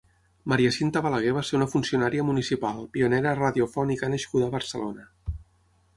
[0.53, 5.07] Maria Cinta Balagué va ser una funcionària municipal, pionera radiofònica nascuda a Barcelona.